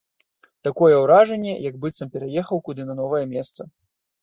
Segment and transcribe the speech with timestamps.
[0.67, 3.71] Такое ўражанне, як быццам пераехаў куды на новае месца.